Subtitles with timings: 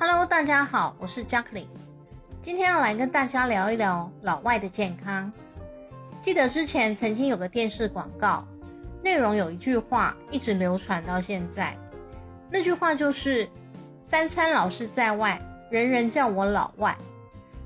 [0.00, 1.66] Hello，大家好，我是 Jacqueline，
[2.40, 5.32] 今天要来跟大家聊一聊老外的健康。
[6.22, 8.46] 记得之前曾经有个电视广告，
[9.02, 11.76] 内容有一句话一直流传到现在，
[12.48, 13.48] 那句话就是
[14.04, 16.96] “三餐老是在外，人人叫我老外”，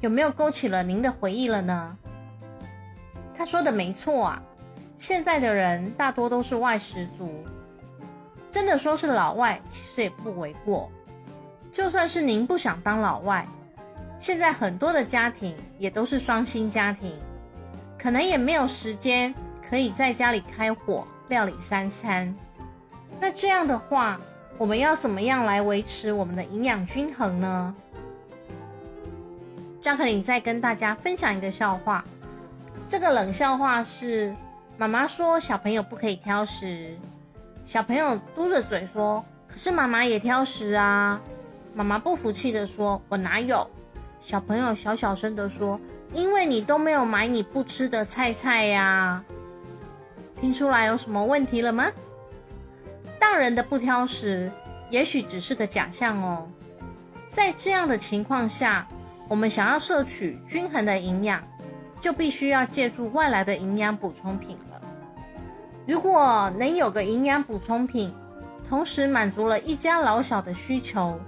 [0.01, 1.99] 有没有勾起了您的回忆了呢？
[3.35, 4.43] 他说的没错啊，
[4.97, 7.45] 现在的人大多都是外食族，
[8.51, 10.91] 真的说是老外，其实也不为过。
[11.73, 13.49] 就算是您不想当老外，
[14.19, 17.19] 现在很多的家庭也都是双薪家庭，
[17.99, 19.35] 可能也没有时间
[19.67, 22.35] 可以在家里开火料理三餐。
[23.19, 24.21] 那这样的话，
[24.59, 27.75] 我们要怎么样来维持我们的营养均衡呢？
[29.81, 32.05] 张克林再跟大家分享一个笑话。
[32.87, 34.37] 这个冷笑话是：
[34.77, 36.99] 妈妈说小朋友不可以挑食，
[37.65, 41.19] 小朋友嘟着嘴说：“可是妈妈也挑食啊。”
[41.75, 43.71] 妈妈不服气的说：“我哪有？”
[44.21, 45.81] 小朋友小小声的说
[46.13, 49.25] ：“因为你都没有买你不吃的菜菜呀。”
[50.41, 51.91] 听出来有什么问题了吗？
[53.19, 54.51] 大人的不挑食，
[54.91, 56.49] 也许只是个假象哦。
[57.29, 58.87] 在这样的情况下，
[59.29, 61.43] 我们想要摄取均衡的营养，
[62.01, 64.83] 就必须要借助外来的营养补充品了。
[65.87, 68.15] 如果能有个营养补充品，
[68.69, 71.19] 同时满足了一家老小的需求。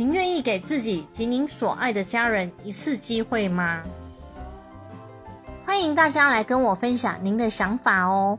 [0.00, 3.82] 您愿意给自己及您所爱的家人一次机会吗？
[5.66, 8.38] 欢迎大家来跟我分享您的想法哦。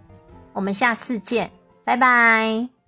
[0.53, 1.51] 我们下次见，
[1.83, 2.80] 拜拜。